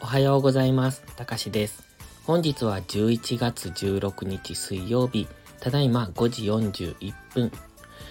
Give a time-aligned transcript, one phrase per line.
[0.00, 1.02] おはようございます。
[1.16, 1.84] たかしです。
[2.24, 5.28] 本日は11月16日水曜日、
[5.60, 7.52] ただいま5時41分。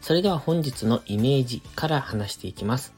[0.00, 2.94] それでは本日のイメージから話していきます。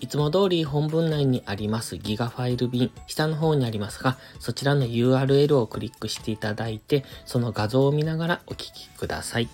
[0.00, 9.48] いつも通り本文内にありますギガファイル便、下の方にありますが、そちらの URL をクリックしていただいて、その画像を見ながらお聞きください。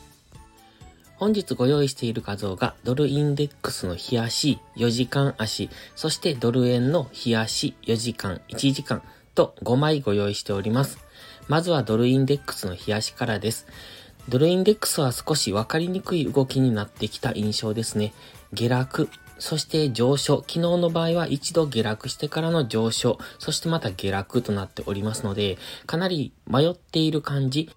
[1.19, 9.03] 本日ご用意している画像がドルインデックスの日足、4時間足、そしてドル円の日足、4時間、1時間
[9.35, 10.99] と5枚ご用意しております。
[11.49, 13.67] まずはドルインデックスの日足からです。
[14.29, 18.13] ドルインデックスは少しわかりにくい動きになってきた印象ですね。
[18.53, 19.09] 下落、
[19.41, 20.39] そして上昇。
[20.43, 23.19] 昨日の場合は一度下落してからの上昇。
[23.41, 27.71] そしてまた下落となっておりますので、かなり迷っている感じ。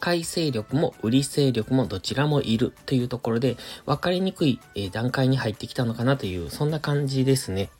[0.00, 3.56] 買い勢力も売り勢力もどちらもいるというところで、
[3.86, 4.60] 分かりにくい
[4.92, 7.70] 段階に入ってきたのかなという、そんな感じですね。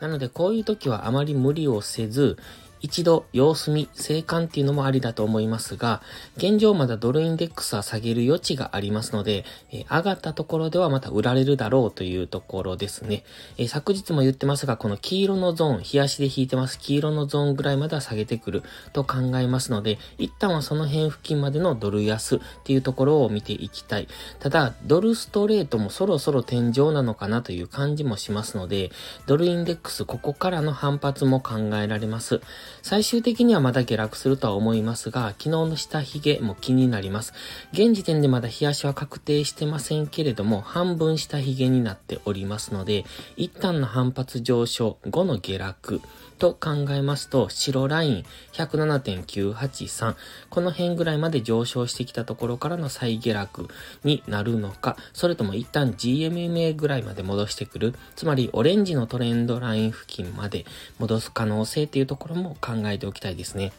[0.00, 2.36] なので、こういう時はあまり無理をせず、
[2.80, 6.02] 一度様子見、生還っていうのもありだと思いますが、
[6.36, 13.24] 現状まだドルインデックスは下げる余地がありますので、えー、上がったところではまた売られるだろうというところですね。
[13.56, 24.08] えー、昨日も言ってますが、この黄色のゾーン、日足で引いてます黄色のゾーンぐらいまでは下げてくると考えますので、一旦はその辺付近までのドル安っていうところを見ていきたい。
[24.38, 28.90] ただ、ドルストレートもそろそろ天井なのかなという感じもしますので、
[29.26, 32.40] ドルインデックスここからの反発も考えられます。
[32.82, 37.32] 最終的にはまだ下落するとは思いますが、昨日の下髭も気になります。
[37.72, 43.04] 現時点でまだ日足は確定してませんけれども、半分下髭になっておりますので、
[43.36, 46.00] 一旦の反発上昇後の下落
[46.38, 50.14] と考えますと、白ライン107.983、
[50.50, 53.68] この辺ぐらいまで上昇してきたところからの再下落
[54.04, 60.66] になるのか、それとも一旦 GMMA ぐらいまで戻してくる、つまりオレンジのトレンドライン付近まで
[60.98, 63.72] 戻す可能性っていうところも考えておきたいですね。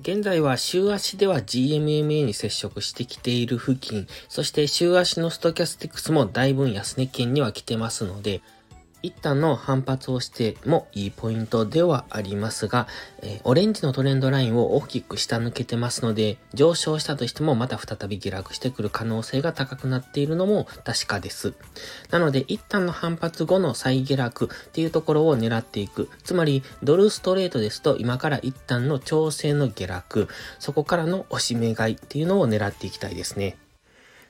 [0.00, 8.40] 現在は週足では GMMA に接触してきている付近、そして週足のストキャスティクスもだいぶ安値圏には来てますので、
[9.02, 12.86] 一旦の反発をしてもいいポイントではありますが、
[13.22, 21.54] え、オレンジのトレンドラインを大きく下抜けてますので、上昇したとしてもまた再び下落してくる可能性が高くなっているのも確かです。
[22.10, 26.08] なので、一旦の反発後の再下落っていうところを狙っていく。
[26.22, 30.28] つまり、ドルストレートですと、今から一旦の調整の下落、
[30.58, 33.56] そこからの押し目買いっていうのを狙っていきたいですね。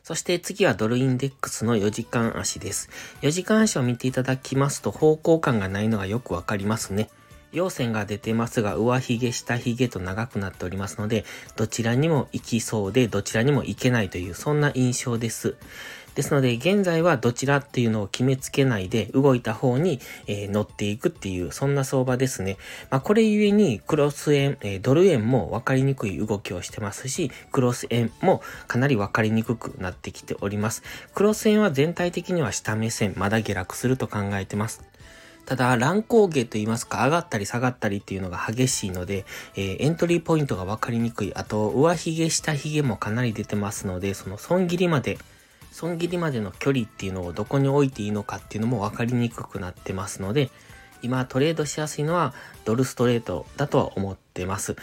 [0.03, 2.91] そして次はドルインデックスの4時間足です。
[3.22, 7.11] 4時間足を見ていただきますと方向感がないのがよくわかりますね。
[7.53, 11.25] 陽線が出てますが、上髭、下髭と長くなっておりますので、
[11.56, 15.56] どちらにも行きそうで、どちらにも行けないという、そんな印象です。
[16.15, 22.56] ですので、現在はどちらっていうのを決めつけないで、動いた方に、えー、乗っていくっていう、そんな相場ですね。
[22.91, 30.82] まあ、これゆえに、クロス円、えー、ドル円も分かりにくい動きをしてますし、クロス円もかなり分かりにくくなってきております。
[31.15, 34.82] クロス円は全体的には下目線、まだ下落すると考えてます。
[35.47, 39.25] ただ、乱高下と言いますか、上がったり下がったりっていうのが激しいので、
[39.56, 41.32] えー、エントリーポイントが分かりにくい。
[41.34, 45.19] あと、上髭、下髭もかなり出てますので、その損切りまで
[45.70, 50.50] 損切りまでの距離っていうのをどこに置いていいのかっていうのも分かりにくくなってますので、
[51.03, 54.76] 今トレードしやすいのはドルストレートだとは思ってます。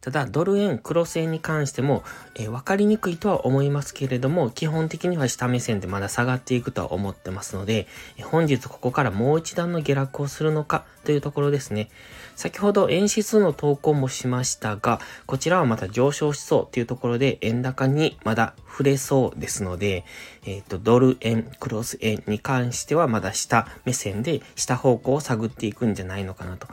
[0.00, 2.04] ただ、ドル円、クロス円に関しても、
[2.36, 7.86] えー、分かりにくいとは思いますけれども、基本的には下目線でまだ下がっていくとは思ってますので、
[8.16, 11.88] えー、本日ここからもう一段の下落をするのかというところですね。
[12.36, 20.04] 先ほど円指数の投稿もしましたが、こちらはまた上昇しそうというところで、円高にまだ触れそうですので、
[20.46, 26.68] えっ、ー、と、ドル円、クロス円に関してはまだ下目線で下方向を探っていくんじゃないのかなと。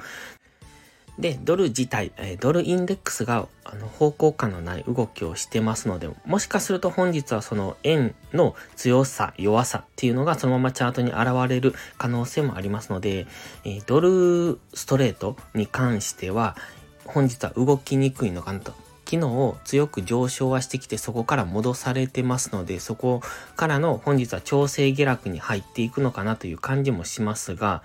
[1.19, 13.27] で、ドル自体、えドルインデックスがあの方向感のない動きをしてますので、もしかすると本日はその円の強さ、弱さっていうのがそのままチャートに現れる可能性もありますので、
[13.63, 16.57] えドルストレートに関しては、
[17.05, 18.73] 本日は動きにくいのかなと。
[19.07, 23.21] 昨日強く上昇はしてきてそこから戻されてますので、そこ
[23.55, 27.83] からの本日は調整下落に入っていくのかなという感じもしますが、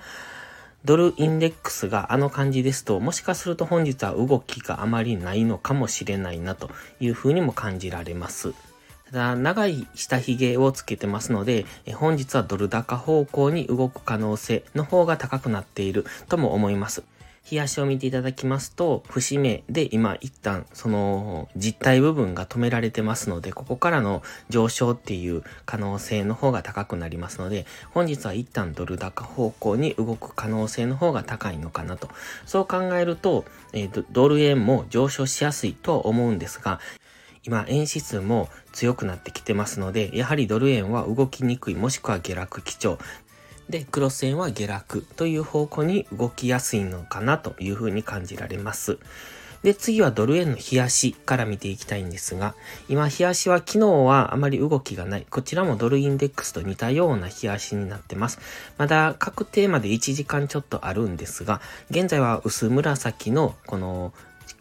[0.85, 8.55] ドルインデックスがあの感じですと、もしかすると本日は動きがあまりないのかもしれないなというふうにも感じられます。
[9.11, 17.03] ただ、長い下髭をつけてますので、本日はドル高方向に動く可能性の方が高くなっているとも思います。
[17.51, 32.09] 冷やしを見ていただきますと、節目で今一旦その実体部分が止められてますので、ここからの上昇っていう可能性の方が高くなりますので、本日は一旦ドル高方向に動く可能性の方が高いのかなと。
[32.47, 36.81] そう考えると、えー、ドル円も上昇しやすいとは思うんですが、
[37.43, 42.99] 今、円指数も強くなってきてますので、やはりドル円は動きにくい、もしくは下落基調。
[43.71, 48.99] で、クロス円は下落という方向に動きやすいのかなというふうに感じられます。
[49.63, 52.55] で、次はドル円の冷やしから見ていきたいんですが、
[52.89, 55.27] 今、冷やしは昨日はあまり動きがない。
[55.29, 58.39] こちらもドルインデックスと似たような冷やしになってます。
[58.79, 64.13] まだ確定まで1時間ちょっとあるんですが、現在は薄紫のこの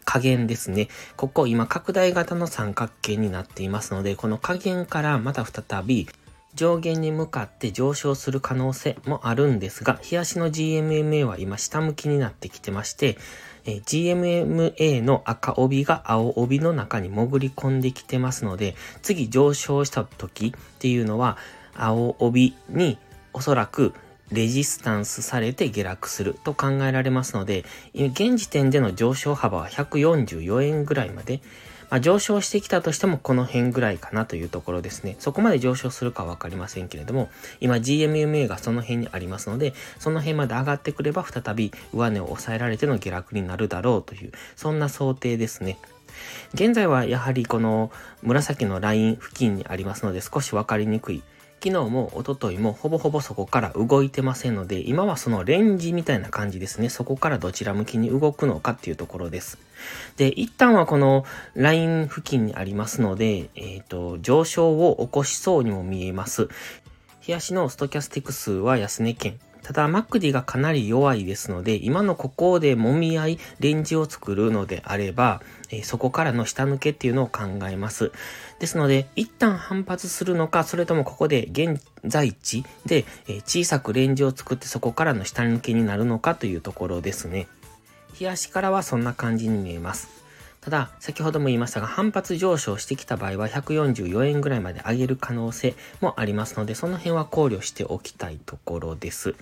[0.04, 0.88] 加減ですね。
[1.16, 6.08] ここ今拡大型の三角形になっていますので、この加減からまた再び
[6.54, 13.16] 上限に向かって上昇する可能性もあるんですが、冷やしの GMMA は今下向きになってきてまして、
[13.64, 21.36] GMMA の赤帯が青帯の中に潜り込んできてますので、次上昇した時っていうのは、
[21.74, 22.98] 青帯に
[23.32, 23.94] おそらく
[24.32, 27.64] レジスタンスされて下落すると考えられますので、
[27.94, 31.40] 現時点での上昇幅は144円ぐらいまで、
[31.96, 35.16] あ、上昇してきたとしてもこの辺ぐらいかなというところですね。
[35.18, 37.28] そこまで上昇するかわかりませんけれども、
[37.60, 45.78] 今 GMMA がその辺にありますので、その辺まで上がってくれば再び上値を抑えられての下落になるだろうという、そんな想定ですね。
[46.54, 47.90] 現在はやはりこの
[48.22, 51.22] 紫のライン付近にありますので少しわかりにくい
[51.62, 56.88] 昨日も一昨日もほぼほぼそこから動いてませんので、今はそのレンジみたいな感じですね。
[56.88, 59.58] そこからどちら向きに動くのかっていうところです。
[60.16, 66.48] で、一旦はこのライン付近にありますので、えっ、ー、と、上昇を起こしそうにも見えます。
[67.20, 69.38] 日足のストキャスティック数は安値圏。
[69.62, 78.12] ただ、マックディがかなり弱いですので、今のここで揉み合い、レンジを作るのであれば、え、そこからの下抜けっていうのを考えます。
[78.58, 87.46] ですので、一旦反発するのか、それともここで現在地で、え、小さくレンジを作ってそこからの下抜けになるのかというところですね。
[88.18, 90.08] 冷やしからはそんな感じに見えます。
[90.60, 99.34] ただ、先ほども言いましたが、反発上昇してきた場合は144円ぐらいまで上げる可能性もありますので、その辺は考慮しておきたいところです。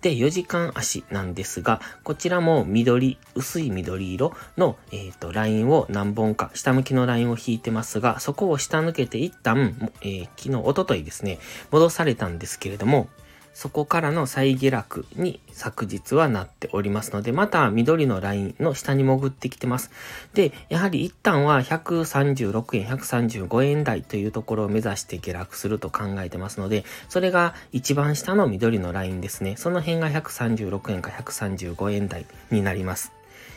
[0.00, 11.40] で、4時間足なんですが、こちらも緑、薄い緑色の、えっ、ー、と、ラインを何本か、下向きのラインを引いてますが、そこを下抜けて一旦、えー、昨日、おとといですね、
[11.72, 13.08] 戻されたんですけれども、
[13.54, 19.90] そこからの再下落に昨日はなっておりますので、また緑のラインの下に潜ってきてます。
[20.34, 29.56] で、やはり一旦は136円、135円台というところを目指して下落すると考えてますので、それが一番下の緑のラインですね。
[29.56, 33.12] その辺が136円か135円台になります。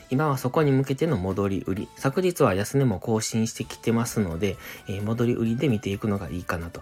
[0.09, 1.89] 今はそこに向けての戻り売り。
[1.95, 4.57] 昨日は安値も更新してきてますので、
[4.87, 6.81] えー、戻り売りで見ていくのがいいかなと。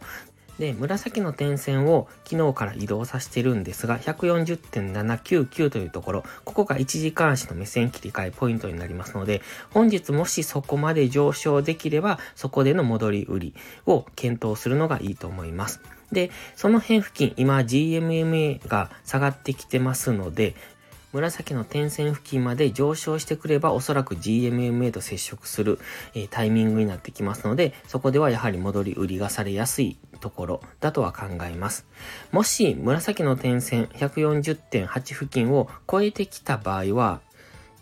[0.59, 9.41] で、紫の点線を昨日から移動させてるんですが、140.799というところ、ここが1時間足の目線切り替えポイントになりますので、
[9.71, 13.53] 本日もしそこまで上昇できれば、そこでの戻り売り
[13.85, 15.81] を検討するのがいいと思います。
[16.11, 20.55] で、その辺付近、今 GMMA が下がってきてますので、
[21.15, 25.79] 紫の点線付近まで上昇してくればおそらく GMMA と接触する、
[26.13, 31.85] えー、タイミングになってきますので、そこではやはり戻り売りがされやすいところだとは考えます。
[32.33, 37.21] もし紫の点線140.8付近を超えてきた場合は、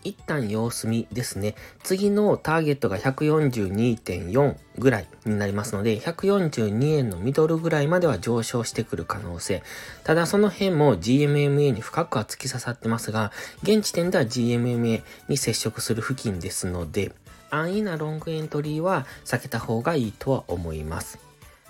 [0.04, 1.54] 一旦様子見ですね。
[1.82, 9.62] 次のターゲットが142.4ぐらいになりますので、142円のミドルぐらいまでは上昇してくる可能性。
[10.04, 13.32] ただその辺も GMMA に深くは突き刺さってますが、
[13.62, 17.12] 現時点では GMMA に接触する付近ですので、
[17.50, 21.18] 安易なロングエントリーは避けた方がいいとは思います。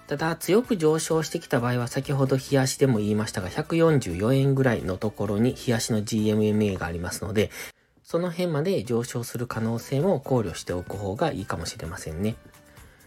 [0.06, 7.50] ただ、強く上昇してきた場合は、先ほど冷やしでも言いましたが、144円ぐらいのところに冷やしの GMMA がありますので、
[8.04, 12.36] その辺まで上昇する可能性も考慮しておく方がいいかもしれませんね。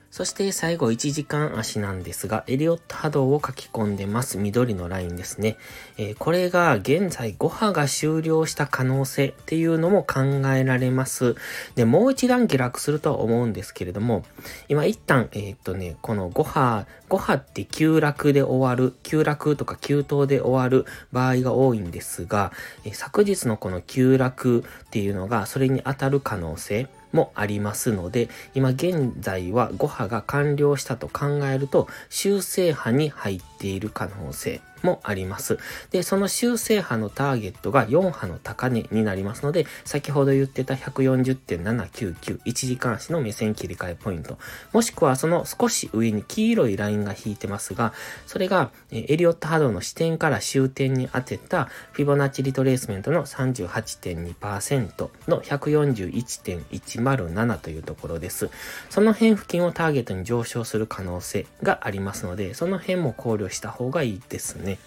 [0.09, 4.37] そして最後1時間足なんですが、エリオット波動を書き込んでます。
[4.37, 5.57] 緑のラインですね。
[5.97, 10.21] えー、これが現在5波が終了した可能性っていうのも考
[10.55, 11.35] えられます。
[11.75, 14.23] で、もう一段下落するとは思うんですけれども、
[14.69, 22.51] 今一旦、えー、っとね、この5波、5波って急落で終わる、急落とか急騰で終わる場合が多いんですが、
[22.85, 34.61] えー、昨日のこの急落っていうのがそれに当たる可能性、もありますので、今現在は5波が完了したと考えると、修正波に入っている可能性。
[34.83, 35.57] もあります。
[35.91, 44.37] で、その修正波のターゲットが4波の高値になりますので、先ほど言ってた140.799、1時間足の目線切り替えポイント、
[44.73, 47.93] もしくはその少し上に黄色いラインが引いてますが、
[48.25, 58.49] それがエリオット波動の視点から終点に当てたフィボナッチリトレースメントの38.2%の141.107というところです。
[58.89, 64.66] その辺付近をターゲットに上昇する可能性がありますので、その辺も考慮した方がいいですね。
[64.67, 64.77] ね。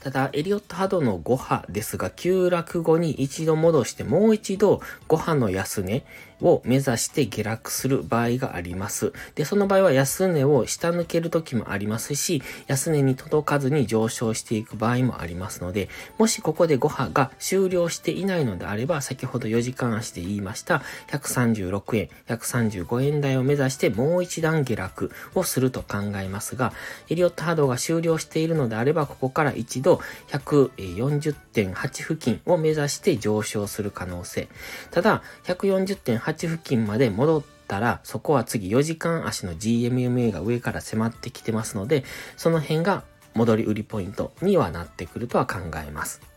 [0.00, 6.04] ただ、エリオット波動の5波ですが、急落後に一度戻してもう一度5波の安値
[6.40, 9.12] を目指して下落する場合があります。
[9.34, 15.88] で、その場合は安値を下抜ける時もありますし、安値に届かずに上昇していく場合もありますので、
[16.18, 26.72] もしここで5波が終了していないのであれば、先ほど4時間足で言いました136円、135円台を目指してもう一段下落をすると考えますが、
[27.08, 34.48] エリオット波動が終了しているのであれば、ここから一度140.8付近を目指して上昇する可能性。
[34.90, 42.04] ただ、140.8付近まで戻ったら、そこは次4時間足の GMMA が上から迫ってきてますので、
[42.36, 46.33] その辺が戻り売りポイントにはなってくるとは考えます。